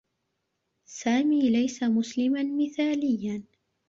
سامي 0.85 1.49
ليس 1.49 1.83
مسلما 1.83 2.43
مثاليّا. 2.43 3.43